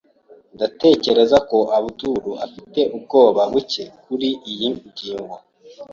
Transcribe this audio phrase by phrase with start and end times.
[0.55, 5.35] Ndatekereza ko Abdul afite ubwoba buke kuriyi ngingo.